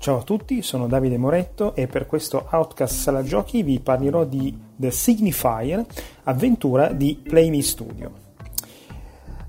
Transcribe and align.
Ciao 0.00 0.20
a 0.20 0.22
tutti, 0.22 0.62
sono 0.62 0.86
Davide 0.86 1.18
Moretto 1.18 1.74
e 1.74 1.86
per 1.86 2.06
questo 2.06 2.46
Outcast 2.52 2.94
Sala 2.94 3.22
Giochi 3.22 3.62
vi 3.62 3.80
parlerò 3.80 4.24
di 4.24 4.58
The 4.74 4.90
Signifier, 4.90 5.84
avventura 6.22 6.86
di 6.86 7.20
Play 7.22 7.50
Me 7.50 7.60
Studio. 7.60 8.10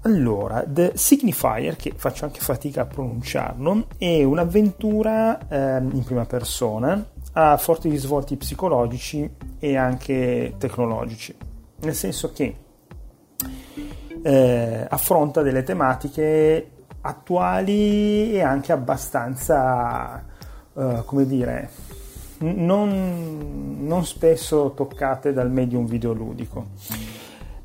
Allora, 0.01 0.61
The 0.68 0.91
Signifier, 0.95 1.77
che 1.77 1.93
faccio 1.95 2.25
anche 2.25 2.41
fatica 2.41 2.82
a 2.82 2.86
pronunciarlo, 2.86 3.86
è 3.97 4.25
un'avventura 4.25 5.47
eh, 5.47 5.78
in 5.78 6.04
prima 6.04 6.25
persona, 6.25 7.01
ha 7.31 7.56
forti 7.56 7.87
risvolti 7.87 8.36
psicologici 8.36 9.31
e 9.57 9.78
anche 9.78 10.56
tecnologici, 10.57 11.33
nel 11.79 11.95
senso 11.95 12.33
che 12.33 12.56
eh, 14.21 14.86
affronta 14.89 15.43
delle 15.43 15.64
tematiche 15.64 16.71
attuali 17.00 18.33
e 18.33 18.42
anche 18.42 18.73
abbastanza 18.73 20.25
uh, 20.74 21.04
come 21.06 21.25
dire, 21.25 21.70
non, 22.39 23.78
non, 23.82 24.06
spesso 24.06 24.74
toccate 24.75 25.34
dal 25.34 25.52
medium 25.52 25.86
videoludico. 25.86 26.68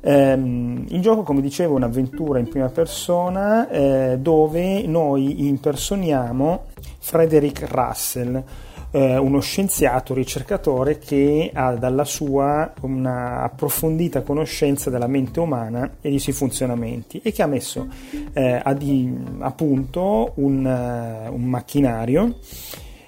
Um, 0.01 0.85
il 0.89 1.01
gioco, 1.01 1.23
come 1.23 1.41
dicevo, 1.41 1.73
è 1.73 1.77
un'avventura 1.77 2.39
in 2.39 2.47
prima 2.47 2.69
persona 2.69 3.69
eh, 3.69 4.17
dove 4.19 4.85
noi 4.85 5.47
impersoniamo 5.47 6.65
Frederick 6.99 7.67
Russell, 7.69 8.43
eh, 8.91 9.17
uno 9.17 9.39
scienziato 9.39 10.13
ricercatore 10.13 10.97
che 10.97 11.51
ha 11.53 11.75
dalla 11.75 12.05
sua 12.05 12.73
una 12.81 13.41
approfondita 13.41 14.21
conoscenza 14.21 14.89
della 14.89 15.07
mente 15.07 15.39
umana 15.39 15.97
e 16.01 16.09
dei 16.09 16.19
suoi 16.19 16.35
funzionamenti 16.35 17.19
e 17.21 17.31
che 17.31 17.41
ha 17.41 17.47
messo 17.47 17.87
eh, 18.33 18.61
a, 18.63 18.73
di, 18.73 19.13
a 19.39 19.51
punto 19.51 20.31
un, 20.35 20.65
uh, 20.65 21.33
un 21.33 21.43
macchinario 21.43 22.35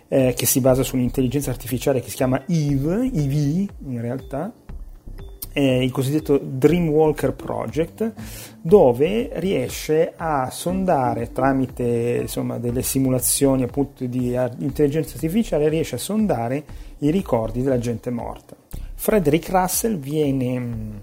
eh, 0.10 0.34
che 0.36 0.46
si 0.46 0.60
basa 0.60 0.84
su 0.84 0.96
un'intelligenza 0.96 1.52
artificiale 1.52 2.02
che 2.02 2.10
si 2.10 2.16
chiama 2.16 2.44
EVE, 2.48 3.12
EV 3.14 3.70
in 3.88 4.02
realtà, 4.02 4.52
è 5.52 5.60
il 5.60 5.92
cosiddetto 5.92 6.40
Dreamwalker 6.42 7.34
Project, 7.34 8.14
dove 8.62 9.30
riesce 9.34 10.14
a 10.16 10.50
sondare 10.52 11.32
tramite 11.32 12.20
insomma, 12.22 12.58
delle 12.58 12.82
simulazioni 12.82 13.64
appunto 13.64 14.06
di 14.06 14.38
intelligenza 14.60 15.16
artificiale, 15.16 15.70
riesce 15.70 15.96
a 15.96 16.00
sondare 16.00 16.64
i 17.00 17.12
ricordi 17.12 17.62
della 17.62 17.80
gente 17.80 18.10
morta. 18.10 18.56
Frederick 18.96 19.50
Russell 19.50 19.98
viene 19.98 21.02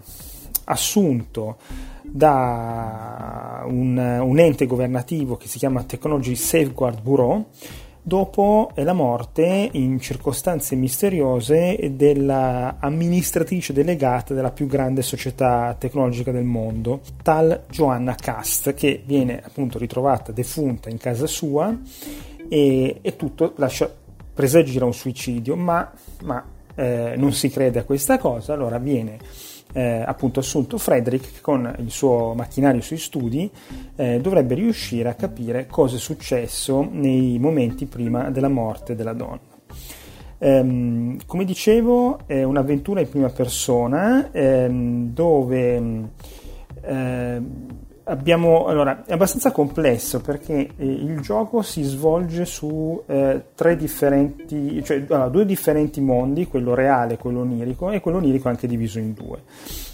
assunto 0.64 1.56
da 2.02 3.64
un, 3.66 3.96
un 3.96 4.38
ente 4.38 4.66
governativo 4.66 5.36
che 5.36 5.48
si 5.48 5.58
chiama 5.58 5.82
Technology 5.82 6.34
Safeguard 6.34 7.02
Bureau, 7.02 7.46
dopo 8.06 8.70
la 8.76 8.92
morte 8.92 9.68
in 9.72 9.98
circostanze 9.98 10.76
misteriose 10.76 11.76
dell'amministratrice 11.90 13.72
delegata 13.72 14.32
della 14.32 14.52
più 14.52 14.68
grande 14.68 15.02
società 15.02 15.74
tecnologica 15.76 16.30
del 16.30 16.44
mondo, 16.44 17.00
tal 17.24 17.64
Joanna 17.68 18.14
Cast, 18.14 18.74
che 18.74 19.02
viene 19.04 19.42
appunto 19.44 19.76
ritrovata 19.76 20.30
defunta 20.30 20.88
in 20.88 20.98
casa 20.98 21.26
sua 21.26 21.76
e, 22.48 22.98
e 23.02 23.16
tutto 23.16 23.54
lascia 23.56 23.92
presagire 24.32 24.84
un 24.84 24.94
suicidio, 24.94 25.56
ma, 25.56 25.90
ma 26.22 26.44
eh, 26.76 27.14
non 27.16 27.32
si 27.32 27.50
crede 27.50 27.80
a 27.80 27.84
questa 27.84 28.18
cosa, 28.18 28.52
allora 28.52 28.78
viene 28.78 29.18
eh, 29.72 30.02
appunto 30.06 30.40
assunto 30.40 30.78
Frederick 30.78 31.34
che 31.34 31.40
con 31.40 31.72
il 31.78 31.90
suo 31.90 32.34
macchinario 32.34 32.80
sui 32.80 32.98
studi 32.98 33.50
eh, 33.96 34.20
dovrebbe 34.20 34.54
riuscire 34.54 35.08
a 35.08 35.14
capire 35.14 35.66
cosa 35.66 35.96
è 35.96 35.98
successo 35.98 36.86
nei 36.90 37.38
momenti 37.38 37.86
prima 37.86 38.30
della 38.30 38.48
morte 38.48 38.94
della 38.94 39.12
donna. 39.12 39.54
Um, 40.38 41.16
come 41.24 41.44
dicevo, 41.44 42.20
è 42.26 42.42
un'avventura 42.42 43.00
in 43.00 43.08
prima 43.08 43.30
persona 43.30 44.28
um, 44.32 45.12
dove 45.12 45.76
um, 45.76 46.10
abbiamo, 48.08 48.66
allora, 48.66 49.04
è 49.04 49.12
abbastanza 49.12 49.50
complesso 49.50 50.20
perché 50.20 50.70
eh, 50.76 50.84
il 50.84 51.20
gioco 51.20 51.62
si 51.62 51.82
svolge 51.82 52.44
su 52.44 53.02
eh, 53.06 53.42
tre 53.54 53.76
differenti, 53.76 54.82
cioè 54.84 55.04
allora, 55.08 55.28
due 55.28 55.44
differenti 55.44 56.00
mondi, 56.00 56.46
quello 56.46 56.74
reale 56.74 57.14
e 57.14 57.18
quello 57.18 57.40
onirico, 57.40 57.90
e 57.90 58.00
quello 58.00 58.18
onirico 58.18 58.48
anche 58.48 58.66
diviso 58.66 58.98
in 58.98 59.12
due. 59.12 59.38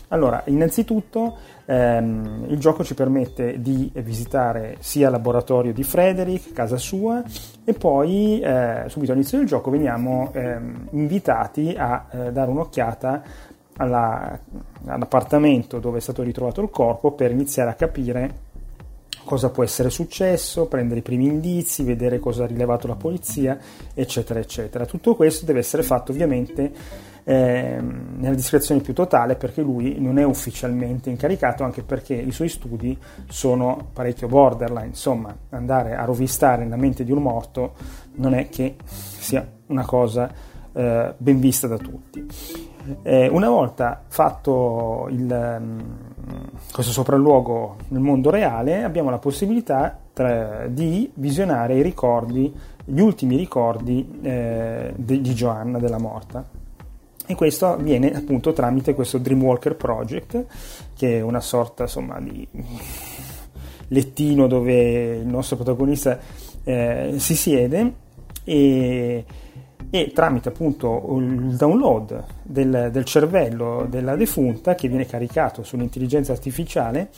Allora, 0.08 0.42
innanzitutto 0.46 1.38
ehm, 1.64 2.44
il 2.48 2.58
gioco 2.58 2.84
ci 2.84 2.92
permette 2.92 3.62
di 3.62 3.90
visitare 3.94 4.76
sia 4.80 5.06
il 5.06 5.12
laboratorio 5.12 5.72
di 5.72 5.82
Frederick, 5.82 6.52
casa 6.52 6.76
sua, 6.76 7.22
e 7.64 7.72
poi 7.72 8.38
eh, 8.40 8.84
subito 8.88 9.12
all'inizio 9.12 9.38
del 9.38 9.46
gioco 9.46 9.70
veniamo 9.70 10.30
ehm, 10.34 10.88
invitati 10.90 11.74
a 11.78 12.06
eh, 12.10 12.32
dare 12.32 12.50
un'occhiata 12.50 13.22
alla, 13.76 14.38
all'appartamento 14.86 15.78
dove 15.78 15.98
è 15.98 16.00
stato 16.00 16.22
ritrovato 16.22 16.60
il 16.60 16.70
corpo 16.70 17.12
per 17.12 17.30
iniziare 17.30 17.70
a 17.70 17.74
capire 17.74 18.50
cosa 19.24 19.50
può 19.50 19.62
essere 19.62 19.90
successo, 19.90 20.66
prendere 20.66 21.00
i 21.00 21.02
primi 21.02 21.26
indizi, 21.26 21.84
vedere 21.84 22.18
cosa 22.18 22.44
ha 22.44 22.46
rilevato 22.46 22.86
la 22.86 22.96
polizia, 22.96 23.58
eccetera, 23.94 24.40
eccetera. 24.40 24.84
Tutto 24.84 25.14
questo 25.14 25.44
deve 25.44 25.60
essere 25.60 25.82
fatto 25.82 26.12
ovviamente 26.12 26.72
eh, 27.24 27.78
nella 27.80 28.34
discrezione 28.34 28.80
più 28.80 28.92
totale 28.94 29.36
perché 29.36 29.62
lui 29.62 30.00
non 30.00 30.18
è 30.18 30.24
ufficialmente 30.24 31.10
incaricato, 31.10 31.62
anche 31.62 31.82
perché 31.82 32.14
i 32.14 32.32
suoi 32.32 32.48
studi 32.48 32.98
sono 33.28 33.90
parecchio 33.92 34.28
borderline, 34.28 34.88
insomma, 34.88 35.34
andare 35.50 35.94
a 35.94 36.04
rovistare 36.04 36.64
nella 36.64 36.76
mente 36.76 37.04
di 37.04 37.12
un 37.12 37.22
morto 37.22 37.74
non 38.14 38.34
è 38.34 38.48
che 38.48 38.76
sia 38.84 39.46
una 39.66 39.84
cosa 39.84 40.30
eh, 40.72 41.14
ben 41.16 41.38
vista 41.38 41.66
da 41.66 41.78
tutti. 41.78 42.61
Eh, 43.02 43.28
una 43.28 43.48
volta 43.48 44.02
fatto 44.08 45.06
il, 45.10 45.56
um, 45.60 45.98
questo 46.72 46.92
sopralluogo 46.92 47.76
nel 47.88 48.00
mondo 48.00 48.30
reale, 48.30 48.82
abbiamo 48.82 49.10
la 49.10 49.18
possibilità 49.18 49.96
tra, 50.12 50.66
di 50.66 51.10
visionare 51.14 51.76
i 51.76 51.82
ricordi, 51.82 52.52
gli 52.84 53.00
ultimi 53.00 53.36
ricordi 53.36 54.18
eh, 54.22 54.92
di, 54.96 55.20
di 55.20 55.32
Joanna 55.32 55.78
della 55.78 55.98
morta. 55.98 56.44
E 57.24 57.34
questo 57.36 57.68
avviene 57.68 58.12
appunto 58.12 58.52
tramite 58.52 58.94
questo 58.94 59.18
Dreamwalker 59.18 59.76
Project, 59.76 60.44
che 60.96 61.18
è 61.18 61.20
una 61.20 61.40
sorta 61.40 61.84
insomma 61.84 62.18
di 62.20 62.46
lettino 63.88 64.46
dove 64.48 65.16
il 65.16 65.26
nostro 65.26 65.56
protagonista 65.56 66.18
eh, 66.64 67.14
si 67.16 67.36
siede 67.36 67.92
e 68.44 69.24
e 69.94 70.10
tramite 70.14 70.48
appunto 70.48 71.18
il 71.18 71.54
download 71.54 72.24
del, 72.42 72.88
del 72.90 73.04
cervello 73.04 73.86
della 73.90 74.16
defunta 74.16 74.74
che 74.74 74.88
viene 74.88 75.04
caricato 75.04 75.62
sull'intelligenza 75.62 76.32
artificiale 76.32 77.10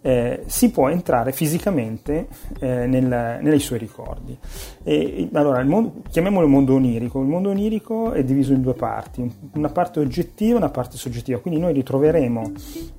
eh, 0.00 0.42
si 0.46 0.72
può 0.72 0.88
entrare 0.88 1.30
fisicamente 1.30 2.26
eh, 2.58 2.86
nel, 2.86 3.38
nei 3.40 3.60
suoi 3.60 3.78
ricordi. 3.78 4.36
E, 4.82 5.28
allora, 5.32 5.60
il 5.60 5.68
mondo, 5.68 6.02
chiamiamolo 6.10 6.46
il 6.46 6.50
mondo 6.50 6.74
onirico. 6.74 7.20
Il 7.20 7.28
mondo 7.28 7.50
onirico 7.50 8.10
è 8.10 8.24
diviso 8.24 8.52
in 8.52 8.62
due 8.62 8.74
parti, 8.74 9.32
una 9.54 9.68
parte 9.68 10.00
oggettiva 10.00 10.54
e 10.54 10.56
una 10.56 10.70
parte 10.70 10.96
soggettiva. 10.96 11.38
Quindi 11.38 11.60
noi 11.60 11.72
ritroveremo 11.72 12.52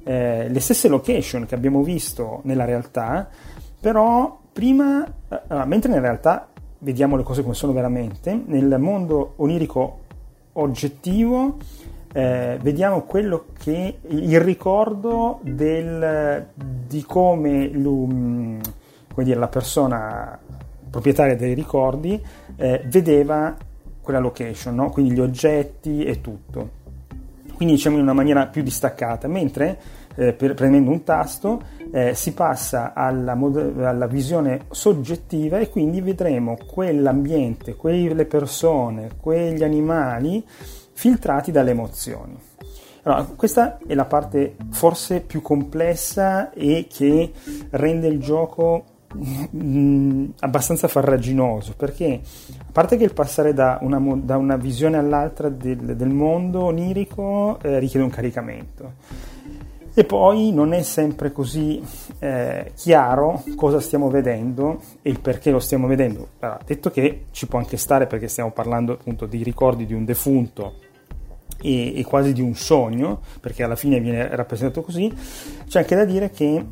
eh, 0.03 0.47
le 0.49 0.59
stesse 0.61 0.87
location 0.87 1.45
che 1.45 1.55
abbiamo 1.55 1.83
visto 1.83 2.39
nella 2.43 2.63
realtà, 2.63 3.27
però 3.81 4.39
prima, 4.51 5.05
eh, 5.05 5.65
mentre 5.65 5.91
in 5.91 6.01
realtà 6.01 6.47
vediamo 6.79 7.15
le 7.15 7.23
cose 7.23 7.41
come 7.41 7.53
sono 7.53 7.73
veramente, 7.73 8.41
nel 8.45 8.77
mondo 8.79 9.33
onirico 9.37 9.99
oggettivo 10.53 11.57
eh, 12.11 12.57
vediamo 12.61 13.03
quello 13.03 13.45
che 13.57 13.99
il 14.07 14.39
ricordo 14.39 15.39
del, 15.43 16.47
di 16.55 17.03
come, 17.03 17.69
come 17.71 18.59
dire, 19.15 19.39
la 19.39 19.47
persona 19.47 20.39
proprietaria 20.89 21.35
dei 21.35 21.53
ricordi 21.53 22.19
eh, 22.55 22.81
vedeva 22.87 23.55
quella 24.01 24.19
location, 24.19 24.73
no? 24.73 24.89
quindi 24.89 25.13
gli 25.13 25.19
oggetti 25.19 26.03
e 26.03 26.19
tutto. 26.19 26.77
Quindi 27.55 27.75
diciamo 27.75 27.97
in 27.97 28.03
una 28.03 28.13
maniera 28.13 28.47
più 28.47 28.63
distaccata, 28.63 29.27
mentre 29.27 29.77
eh, 30.19 30.33
premendo 30.33 30.91
un 30.91 31.03
tasto 31.03 31.61
eh, 31.91 32.13
si 32.13 32.33
passa 32.33 32.93
alla, 32.93 33.35
mod- 33.35 33.79
alla, 33.79 34.05
visione 34.05 34.65
soggettiva 34.69 35.59
e 35.59 35.69
quindi 35.69 36.01
vedremo 36.01 36.57
quell'ambiente, 36.67 37.75
quelle 37.75 38.25
persone, 38.25 39.11
quegli 39.19 39.63
animali 39.63 40.45
filtrati 40.91 41.51
dalle 41.51 41.71
emozioni. 41.71 42.37
Allora, 43.03 43.23
questa 43.33 43.77
è 43.87 43.95
la 43.95 44.03
parte 44.03 44.57
forse 44.71 45.21
più 45.21 45.41
complessa 45.41 46.51
e 46.51 46.87
che 46.91 47.31
rende 47.69 48.07
il 48.07 48.19
gioco 48.19 48.83
mm, 49.55 50.31
abbastanza 50.39 50.89
farraginoso 50.89 51.73
perché 51.77 52.19
a 52.59 52.71
parte 52.73 52.97
che 52.97 53.05
il 53.05 53.13
passare 53.13 53.53
da 53.53 53.79
una, 53.81 53.99
da 54.17 54.35
una 54.35 54.57
visione 54.57 54.97
all'altra 54.97 55.47
del, 55.47 55.95
del 55.95 56.09
mondo 56.09 56.65
onirico 56.65 57.57
eh, 57.61 57.79
richiede 57.79 58.05
un 58.05 58.11
caricamento 58.11 58.93
E 59.93 60.03
poi 60.05 60.53
non 60.53 60.71
è 60.73 60.81
sempre 60.81 61.31
così 61.31 61.81
eh, 62.19 62.71
chiaro 62.75 63.43
cosa 63.55 63.79
stiamo 63.79 64.09
vedendo 64.09 64.81
e 65.01 65.09
il 65.09 65.19
perché 65.19 65.51
lo 65.51 65.59
stiamo 65.59 65.87
vedendo. 65.87 66.29
Allora, 66.39 66.59
detto 66.65 66.89
che 66.89 67.25
ci 67.31 67.47
può 67.47 67.59
anche 67.59 67.75
stare 67.75 68.07
perché 68.07 68.27
stiamo 68.27 68.51
parlando 68.51 68.93
appunto 68.93 69.25
dei 69.25 69.43
ricordi 69.43 69.85
di 69.85 69.93
un 69.93 70.05
defunto 70.05 70.75
e, 71.61 71.99
e 71.99 72.03
quasi 72.05 72.33
di 72.33 72.41
un 72.41 72.55
sogno, 72.55 73.21
perché 73.41 73.63
alla 73.63 73.75
fine 73.75 73.99
viene 73.99 74.33
rappresentato 74.35 74.81
così, 74.81 75.13
c'è 75.67 75.79
anche 75.79 75.95
da 75.95 76.05
dire 76.05 76.29
che 76.29 76.63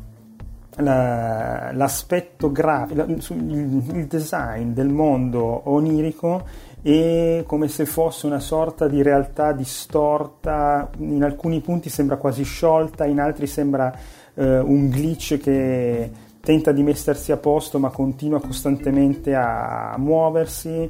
la, 0.78 1.70
l'aspetto 1.72 2.50
grafico, 2.52 3.02
il, 3.02 3.82
il 3.94 4.06
design 4.06 4.72
del 4.72 4.88
mondo 4.88 5.62
onirico 5.64 6.44
è 6.82 7.42
come 7.46 7.68
se 7.68 7.84
fosse 7.86 8.26
una 8.26 8.40
sorta 8.40 8.86
di 8.86 9.02
realtà 9.02 9.52
distorta, 9.52 10.90
in 10.98 11.22
alcuni 11.24 11.60
punti 11.60 11.88
sembra 11.88 12.16
quasi 12.16 12.44
sciolta, 12.44 13.04
in 13.04 13.20
altri 13.20 13.46
sembra 13.46 13.92
eh, 14.34 14.58
un 14.58 14.88
glitch 14.88 15.38
che 15.38 16.10
tenta 16.40 16.72
di 16.72 16.82
mettersi 16.82 17.32
a 17.32 17.36
posto 17.36 17.78
ma 17.78 17.90
continua 17.90 18.40
costantemente 18.40 19.34
a 19.34 19.96
muoversi 19.98 20.88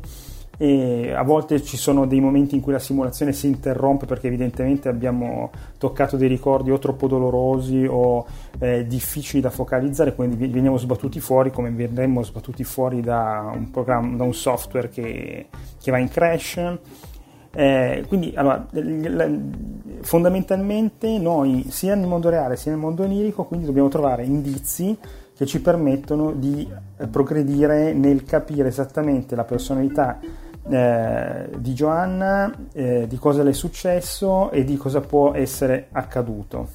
e 0.61 1.13
a 1.13 1.23
volte 1.23 1.63
ci 1.63 1.77
sono 1.77 2.05
dei 2.05 2.21
momenti 2.21 2.57
in 2.57 2.61
cui 2.61 2.73
la 2.73 2.81
simulazione 2.81 3.33
si 3.33 3.47
interrompe 3.47 4.07
perché 4.07 4.27
evidentemente 4.27 4.89
abbiamo 4.89 5.53
toccato 5.79 6.17
dei 6.17 6.27
ricordi 6.27 6.73
o 6.73 6.79
troppo 6.79 7.07
dolorosi 7.07 7.87
o 7.89 8.27
eh, 8.59 8.85
difficili 8.85 9.41
da 9.41 9.51
focalizzare, 9.51 10.17
quindi 10.17 10.49
veniamo 10.49 10.77
sbattuti 10.77 11.21
fuori 11.21 11.53
come 11.53 11.71
verremmo 11.71 12.25
sbattuti 12.25 12.65
fuori 12.65 13.01
da 13.01 13.53
un, 13.55 13.71
da 14.17 14.25
un 14.25 14.35
software 14.35 14.89
che, 14.89 15.47
che 15.81 15.91
va 15.93 15.99
in 15.99 16.09
crash. 16.09 16.61
Eh, 17.51 18.05
quindi 18.09 18.33
allora, 18.35 18.67
fondamentalmente 20.01 21.19
noi 21.19 21.67
sia 21.71 21.95
nel 21.95 22.07
mondo 22.07 22.29
reale 22.29 22.57
sia 22.57 22.71
nel 22.71 22.79
mondo 22.79 23.05
onirico 23.05 23.45
quindi 23.45 23.65
dobbiamo 23.65 23.89
trovare 23.89 24.23
indizi 24.23 24.97
che 25.35 25.47
ci 25.47 25.63
permettono 25.63 26.33
di 26.33 26.69
eh, 26.99 27.07
progredire 27.07 27.95
nel 27.95 28.25
capire 28.25 28.69
esattamente 28.69 29.35
la 29.35 29.45
personalità 29.45 30.19
eh, 30.69 31.51
di 31.59 31.75
Giovanna, 31.75 32.53
eh, 32.73 33.07
di 33.07 33.17
cosa 33.17 33.43
le 33.43 33.51
è 33.51 33.53
successo 33.53 34.51
e 34.51 34.65
di 34.65 34.77
cosa 34.77 35.01
può 35.01 35.33
essere 35.35 35.89
accaduto. 35.93 36.69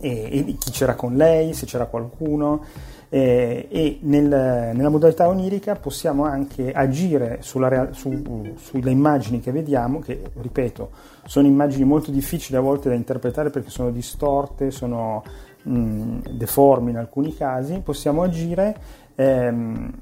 E, 0.00 0.38
e 0.48 0.56
chi 0.58 0.70
c'era 0.70 0.94
con 0.94 1.14
lei, 1.14 1.52
se 1.52 1.66
c'era 1.66 1.86
qualcuno. 1.86 2.64
Eh, 3.12 3.66
e 3.68 3.98
nel, 4.02 4.28
nella 4.28 4.88
modalità 4.88 5.26
onirica 5.26 5.74
possiamo 5.74 6.24
anche 6.24 6.70
agire 6.70 7.38
sulla, 7.40 7.88
su, 7.90 8.54
sulle 8.56 8.90
immagini 8.90 9.40
che 9.40 9.50
vediamo, 9.50 9.98
che 9.98 10.22
ripeto 10.32 10.90
sono 11.24 11.46
immagini 11.46 11.84
molto 11.84 12.10
difficili 12.10 12.56
a 12.56 12.60
volte 12.60 12.88
da 12.88 12.94
interpretare 12.94 13.50
perché 13.50 13.70
sono 13.70 13.90
distorte, 13.90 14.70
sono 14.70 15.22
mh, 15.62 16.30
deformi 16.30 16.90
in 16.90 16.96
alcuni 16.96 17.34
casi, 17.34 17.80
possiamo 17.84 18.22
agire 18.22 18.76
ehm, 19.14 19.92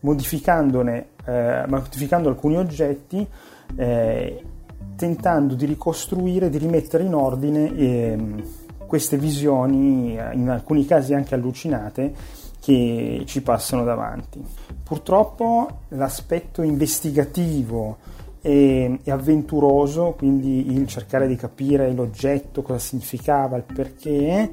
modificandone, 0.00 1.08
eh, 1.26 1.64
modificando 1.66 2.28
alcuni 2.28 2.56
oggetti, 2.56 3.26
eh, 3.76 4.42
tentando 4.96 5.54
di 5.54 5.66
ricostruire, 5.66 6.48
di 6.48 6.58
rimettere 6.58 7.04
in 7.04 7.14
ordine 7.14 7.76
eh, 7.76 8.44
queste 8.86 9.18
visioni, 9.18 10.16
eh, 10.16 10.34
in 10.34 10.48
alcuni 10.48 10.86
casi 10.86 11.14
anche 11.14 11.34
allucinate, 11.34 12.14
che 12.60 13.22
ci 13.26 13.42
passano 13.42 13.84
davanti. 13.84 14.42
Purtroppo 14.82 15.80
l'aspetto 15.88 16.62
investigativo 16.62 17.98
e, 18.40 18.98
e, 19.02 19.10
avventuroso, 19.10 20.14
quindi 20.16 20.72
il 20.72 20.86
cercare 20.86 21.26
di 21.26 21.36
capire 21.36 21.92
l'oggetto, 21.92 22.62
cosa 22.62 22.78
significava, 22.78 23.56
il 23.56 23.64
perché, 23.64 24.50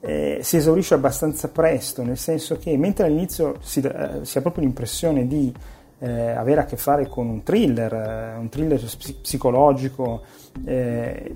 eh, 0.00 0.38
si 0.42 0.56
esaurisce 0.56 0.94
abbastanza 0.94 1.48
presto, 1.48 2.02
nel 2.02 2.18
senso 2.18 2.58
che 2.58 2.76
mentre 2.76 3.06
all'inizio 3.06 3.56
si, 3.60 3.80
eh, 3.80 4.20
si 4.22 4.38
ha 4.38 4.40
proprio 4.40 4.64
l'impressione 4.64 5.26
di 5.26 5.52
eh, 6.02 6.30
avere 6.30 6.62
a 6.62 6.64
che 6.64 6.76
fare 6.76 7.06
con 7.06 7.28
un 7.28 7.42
thriller, 7.44 7.92
eh, 7.92 8.36
un 8.36 8.48
thriller 8.48 8.82
psicologico 9.20 10.22
eh, 10.64 11.34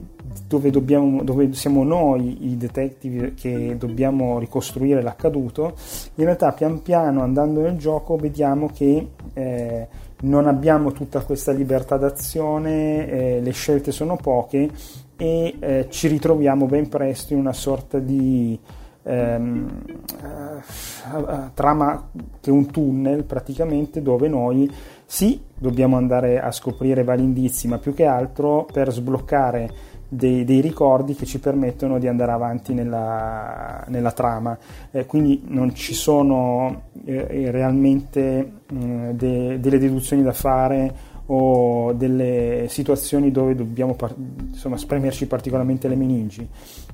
dove, 0.48 0.70
dobbiamo, 0.70 1.22
dove, 1.22 1.52
siamo 1.54 1.84
noi 1.84 2.50
i 2.50 2.56
detective 2.56 3.34
che 3.34 3.76
dobbiamo 3.78 4.40
ricostruire 4.40 5.02
l'accaduto, 5.02 5.74
in 6.16 6.24
realtà 6.24 6.50
pian 6.52 6.82
piano 6.82 7.22
andando 7.22 7.60
nel 7.60 7.76
gioco 7.76 8.16
vediamo 8.16 8.68
che 8.74 9.08
eh, 9.34 9.88
non 10.22 10.48
abbiamo 10.48 10.90
tutta 10.90 11.20
questa 11.20 11.52
libertà 11.52 11.96
d'azione, 11.96 13.08
eh, 13.08 13.40
le 13.40 13.52
scelte 13.52 13.92
sono 13.92 14.16
poche 14.16 14.68
e 15.16 15.54
eh, 15.60 15.86
ci 15.90 16.08
ritroviamo 16.08 16.66
ben 16.66 16.88
presto 16.88 17.34
in 17.34 17.38
una 17.38 17.52
sorta 17.52 18.00
di 18.00 18.58
ehm, 19.06 19.82
uh, 20.22 21.50
trama 21.54 22.08
che 22.40 22.50
è 22.50 22.52
un 22.52 22.66
tunnel 22.70 23.24
praticamente 23.24 24.02
dove 24.02 24.28
noi 24.28 24.70
sì 25.06 25.40
dobbiamo 25.56 25.96
andare 25.96 26.40
a 26.40 26.50
scoprire 26.50 27.04
vari 27.04 27.22
indizi 27.22 27.68
ma 27.68 27.78
più 27.78 27.94
che 27.94 28.04
altro 28.04 28.66
per 28.70 28.92
sbloccare 28.92 29.94
dei, 30.08 30.44
dei, 30.44 30.60
ricordi 30.60 31.14
che 31.14 31.26
ci 31.26 31.40
permettono 31.40 31.98
di 31.98 32.06
andare 32.06 32.32
avanti 32.32 32.74
nella, 32.74 33.84
nella 33.88 34.12
trama. 34.12 34.56
Eh, 34.90 35.04
quindi 35.04 35.42
non 35.48 35.74
ci 35.74 35.94
sono 35.94 36.82
eh, 37.04 37.50
realmente 37.50 38.52
eh, 38.66 39.14
de, 39.14 39.58
delle 39.58 39.78
deduzioni 39.78 40.22
da 40.22 40.32
fare 40.32 40.94
o 41.26 41.93
delle 41.93 42.67
situazioni 42.69 43.31
dove 43.31 43.55
dobbiamo 43.55 43.94
par- 43.94 44.14
insomma, 44.17 44.76
spremerci 44.76 45.26
particolarmente 45.26 45.88
le 45.88 45.96
meningi. 45.96 46.49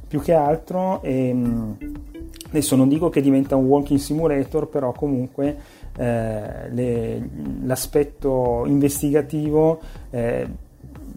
Più 0.06 0.20
che 0.20 0.32
altro, 0.32 1.02
ehm, 1.02 1.76
adesso 2.48 2.76
non 2.76 2.88
dico 2.88 3.08
che 3.08 3.20
diventa 3.20 3.56
un 3.56 3.66
walking 3.66 3.98
simulator, 3.98 4.68
però 4.68 4.92
comunque 4.92 5.56
eh, 5.96 6.70
le, 6.70 7.28
l'aspetto 7.64 8.64
investigativo 8.66 9.80
eh, 10.10 10.46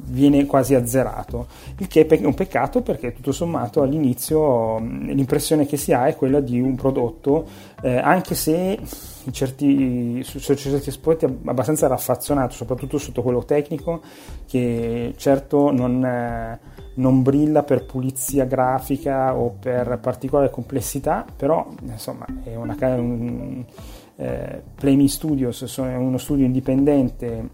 viene 0.08 0.46
quasi 0.46 0.76
azzerato, 0.76 1.48
il 1.78 1.88
che 1.88 2.06
è 2.06 2.26
un 2.26 2.34
peccato 2.34 2.82
perché 2.82 3.14
tutto 3.14 3.32
sommato 3.32 3.82
all'inizio 3.82 4.80
l'impressione 4.80 5.66
che 5.66 5.78
si 5.78 5.94
ha 5.94 6.06
è 6.08 6.16
quella 6.16 6.40
di 6.40 6.60
un 6.60 6.76
prodotto, 6.76 7.46
eh, 7.82 7.98
anche 7.98 8.36
se 8.36 8.80
in 9.24 9.34
certi, 9.34 10.24
su, 10.24 10.40
su 10.40 10.54
certi 10.56 10.90
aspetti 10.90 11.26
abbastanza 11.26 11.88
raffazzonato, 11.88 12.54
soprattutto 12.54 12.98
sotto 12.98 13.22
quello 13.22 13.44
tecnico, 13.44 14.02
che 14.48 15.14
certo 15.18 15.72
non, 15.72 16.04
eh, 16.06 16.60
non 16.96 17.22
brilla 17.22 17.64
per 17.64 17.86
pulizia 17.86 18.46
grafica 18.46 19.36
o 19.36 19.56
per 19.60 20.00
particolare 20.02 20.50
complessità, 20.50 21.26
però 21.36 21.68
insomma 21.82 22.26
è 22.44 22.56
una... 22.56 22.76
Un, 22.80 23.66
eh, 24.18 24.62
Playme 24.76 25.10
Studios 25.10 25.78
è 25.78 25.96
uno 25.96 26.18
studio 26.18 26.46
indipendente 26.46 27.50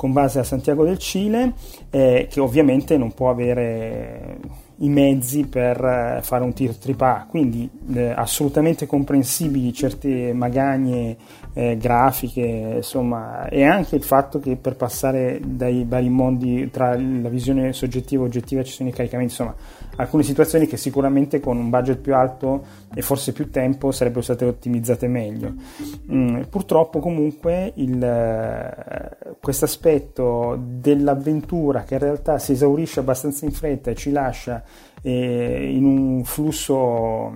con 0.00 0.12
base 0.12 0.38
a 0.38 0.44
Santiago 0.44 0.82
del 0.82 0.96
Cile, 0.96 1.52
eh, 1.90 2.26
che 2.30 2.40
ovviamente 2.40 2.96
non 2.96 3.12
può 3.12 3.28
avere 3.28 4.38
i 4.78 4.88
mezzi 4.88 5.44
per 5.44 5.76
eh, 5.84 6.20
fare 6.22 6.42
un 6.42 6.54
tiro 6.54 6.72
AAA, 6.72 7.26
quindi 7.28 7.68
eh, 7.92 8.08
assolutamente 8.08 8.86
comprensibili 8.86 9.74
certe 9.74 10.32
magagne 10.32 11.18
eh, 11.52 11.76
grafiche, 11.76 12.76
insomma, 12.76 13.46
e 13.50 13.62
anche 13.62 13.96
il 13.96 14.02
fatto 14.02 14.40
che 14.40 14.56
per 14.56 14.76
passare 14.76 15.38
dai 15.44 15.84
vari 15.86 16.08
mondi 16.08 16.70
tra 16.70 16.94
la 16.94 17.28
visione 17.28 17.74
soggettiva 17.74 18.22
e 18.22 18.26
oggettiva 18.26 18.62
ci 18.62 18.72
sono 18.72 18.88
i 18.88 18.92
caricamenti, 18.92 19.32
insomma, 19.32 19.54
alcune 20.00 20.22
situazioni 20.22 20.66
che 20.66 20.76
sicuramente 20.76 21.40
con 21.40 21.56
un 21.56 21.70
budget 21.70 21.98
più 21.98 22.14
alto 22.14 22.64
e 22.94 23.02
forse 23.02 23.32
più 23.32 23.50
tempo 23.50 23.92
sarebbero 23.92 24.22
state 24.22 24.44
ottimizzate 24.44 25.06
meglio. 25.08 25.52
Mm, 26.10 26.42
purtroppo 26.42 27.00
comunque 27.00 27.72
eh, 27.74 29.16
questo 29.40 29.64
aspetto 29.64 30.58
dell'avventura 30.60 31.84
che 31.84 31.94
in 31.94 32.00
realtà 32.00 32.38
si 32.38 32.52
esaurisce 32.52 33.00
abbastanza 33.00 33.44
in 33.44 33.52
fretta 33.52 33.90
e 33.90 33.94
ci 33.94 34.10
lascia 34.10 34.62
eh, 35.02 35.72
in 35.72 35.84
un 35.84 36.24
flusso 36.24 37.32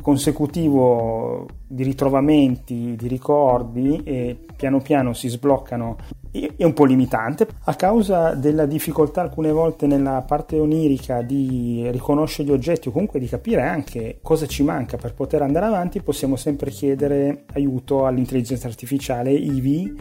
consecutivo 0.00 1.46
di 1.66 1.82
ritrovamenti, 1.82 2.96
di 2.96 3.08
ricordi 3.08 4.00
e 4.04 4.36
piano 4.56 4.80
piano 4.80 5.12
si 5.12 5.28
sbloccano. 5.28 5.96
È 6.30 6.64
un 6.64 6.72
po' 6.72 6.86
limitante. 6.86 7.46
A 7.64 7.74
causa 7.74 8.32
della 8.32 8.64
difficoltà 8.64 9.20
alcune 9.20 9.52
volte 9.52 9.86
nella 9.86 10.24
parte 10.26 10.58
onirica 10.58 11.20
di 11.20 11.86
riconoscere 11.90 12.48
gli 12.48 12.52
oggetti 12.52 12.88
o 12.88 12.90
comunque 12.90 13.20
di 13.20 13.26
capire 13.26 13.62
anche 13.62 14.18
cosa 14.22 14.46
ci 14.46 14.62
manca 14.62 14.96
per 14.96 15.12
poter 15.12 15.42
andare 15.42 15.66
avanti 15.66 16.00
possiamo 16.00 16.36
sempre 16.36 16.70
chiedere 16.70 17.44
aiuto 17.52 18.06
all'intelligenza 18.06 18.66
artificiale 18.66 19.30
IVI 19.30 19.94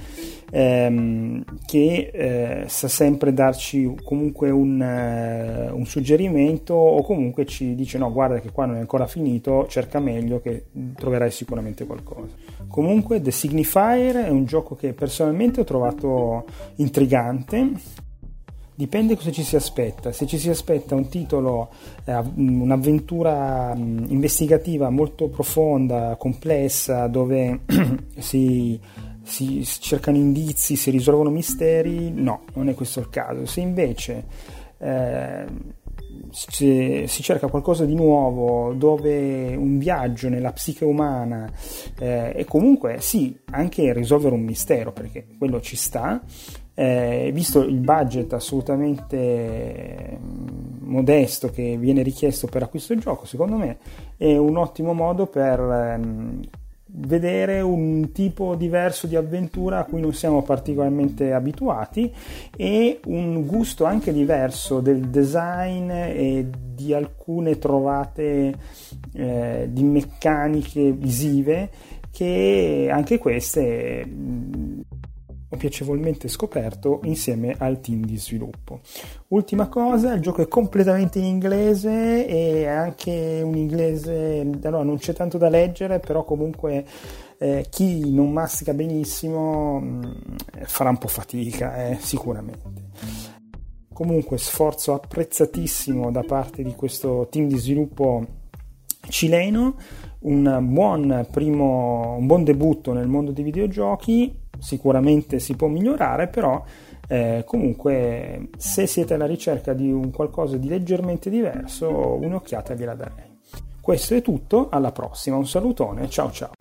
ehm, 0.52 1.44
che 1.66 2.12
eh, 2.14 2.64
sa 2.68 2.88
sempre 2.88 3.34
darci 3.34 3.96
comunque 4.04 4.50
un, 4.52 4.82
eh, 4.82 5.70
un, 5.72 5.86
suggerimento 5.86 6.76
o 6.92 7.02
comunque 7.04 7.46
ci 7.46 7.76
dice 7.76 7.98
no 7.98 8.12
guarda 8.12 8.40
che 8.40 8.52
qua 8.52 8.66
non 8.66 8.76
è 8.76 8.80
ancora 8.80 9.08
finito 9.08 9.68
cerca 9.68 10.00
meglio 10.00 10.40
che 10.40 10.66
troverai 10.96 11.32
sicuramente 11.32 11.86
qualcosa 11.86 12.34
comunque 12.68 13.22
The 13.22 13.32
Signifier 13.32 14.26
è 14.26 14.30
un 14.30 14.46
gioco 14.46 14.76
che 14.76 14.94
personalmente 14.94 15.62
ho 15.62 15.66
trovato 15.66 16.46
intrigante 16.76 17.74
dipende 18.82 19.16
cosa 19.16 19.30
ci 19.30 19.44
si 19.44 19.56
aspetta. 19.56 20.12
Se 20.12 20.26
ci 20.26 20.40
si 20.40 20.50
aspetta 20.50 20.96
un 20.96 21.08
titolo, 21.08 21.70
eh, 22.04 22.16
un'avventura 22.16 23.74
investigativa 23.76 24.90
molto 24.90 25.28
profonda, 25.28 26.16
complessa, 26.18 27.06
dove 27.06 27.60
si, 28.18 28.80
si, 29.22 29.64
cercano 29.64 30.18
indizi, 30.18 30.76
si 30.76 30.90
risolvono 30.90 31.30
misteri, 31.30 32.12
no, 32.12 32.46
non 32.54 32.70
è 32.70 32.74
questo 32.74 33.00
il 33.00 33.10
caso. 33.10 33.46
Se 33.46 33.62
invece 33.62 34.26
eh, 34.80 35.46
si, 36.32 37.04
si, 37.08 37.24
cerca 37.24 37.48
qualcosa 37.48 37.86
di 37.86 37.96
nuovo, 37.96 38.74
dove 38.74 39.56
un 39.56 39.78
viaggio 39.78 40.30
nella 40.30 40.52
psiche 40.52 40.86
umana 40.86 41.52
eh, 42.00 42.34
e 42.36 42.46
comunque 42.46 42.98
sì, 43.00 43.38
anche 43.52 43.94
risolvere 43.94 44.36
un 44.36 44.42
mistero, 44.42 44.92
perché 44.92 45.28
quello 45.38 45.62
ci 45.62 45.76
sta, 45.76 46.22
eh, 46.74 47.32
visto 47.34 47.62
il 47.62 47.80
budget 47.80 48.34
assolutamente 48.34 50.18
mm, 50.20 50.88
modesto 50.90 51.50
che 51.50 51.78
viene 51.78 52.02
richiesto 52.02 52.48
per 52.48 52.64
acquisto 52.64 52.94
del 52.94 53.02
gioco, 53.04 53.26
secondo 53.26 53.58
me 53.58 53.78
è 54.18 54.36
un 54.38 54.58
ottimo 54.58 54.94
modo 54.94 55.28
per 55.28 55.60
ehm, 55.60 56.42
vedere 56.94 57.62
un 57.62 58.12
tipo 58.12 58.56
diverso 58.56 59.08
di 59.08 59.16
avventura 59.16 59.80
a 59.80 59.84
cui 59.86 60.02
non 60.02 60.14
siamo 60.14 60.42
particolarmente 60.42 61.32
abituati 61.34 62.12
e 62.56 63.00
un 63.06 63.46
gusto 63.46 63.86
anche 63.86 64.12
diverso 64.12 64.82
del 64.82 65.08
design 65.10 65.90
e 65.90 66.48
di 66.76 66.94
alcune 66.94 67.58
trovate 67.58 68.54
eh, 69.14 69.70
di 69.72 69.84
meccaniche 69.84 70.92
visive 70.92 71.70
che 72.12 72.90
anche 72.92 73.18
queste 73.18 74.06
mm, 74.06 74.71
piacevolmente 75.62 76.28
scoperto 76.28 77.02
insieme 77.04 77.54
al 77.56 77.80
team 77.82 78.04
di 78.04 78.18
sviluppo. 78.18 78.80
Ultima 79.28 79.68
cosa, 79.68 80.12
il 80.14 80.20
gioco 80.20 80.42
è 80.42 80.48
completamente 80.48 81.20
in 81.20 81.26
inglese 81.26 82.26
e 82.26 82.66
anche 82.66 83.42
un 83.44 83.56
inglese, 83.56 84.50
allora 84.64 84.82
non 84.82 84.98
c'è 84.98 85.14
tanto 85.14 85.38
da 85.38 85.50
leggere, 85.50 86.00
però 86.00 86.24
comunque 86.24 86.84
eh, 87.38 87.68
chi 87.70 88.12
non 88.12 88.32
mastica 88.32 88.74
benissimo 88.74 89.80
mh, 89.80 89.86
mm, 89.86 90.64
farà 90.64 90.90
un 90.90 90.98
po' 90.98 91.08
fatica, 91.08 91.90
eh, 91.90 91.98
sicuramente. 92.02 92.90
Comunque 93.94 94.40
sforzo 94.40 94.96
apprezzatissimo 94.96 96.10
da 96.10 96.24
parte 96.24 96.64
di 96.64 96.74
questo 96.74 97.28
team 97.30 97.48
di 97.48 97.58
sviluppo 97.58 98.26
cileno, 99.10 99.76
un 100.22 100.60
buon 100.72 101.28
primo, 101.32 102.16
un 102.16 102.26
buon 102.26 102.44
debutto 102.44 102.94
nel 102.94 103.08
mondo 103.08 103.32
dei 103.32 103.44
videogiochi 103.44 104.41
sicuramente 104.62 105.40
si 105.40 105.56
può 105.56 105.68
migliorare, 105.68 106.28
però 106.28 106.64
eh, 107.08 107.44
comunque 107.46 108.50
se 108.58 108.88
siete 108.88 109.16
alla 109.16 109.26
ricerca 109.26 109.74
di 109.74 109.92
un 109.92 110.12
qualcosa 110.12 110.56
di 110.56 110.70
leggermente 110.70 111.30
diverso, 111.30 111.90
un'occhiata 111.90 112.74
gliela 112.76 112.96
darei. 112.96 113.40
Questo 113.82 114.14
è 114.16 114.22
tutto, 114.22 114.70
alla 114.70 114.92
prossima, 114.92 115.36
un 115.36 115.48
salutone, 115.48 116.08
ciao 116.08 116.32
ciao. 116.32 116.52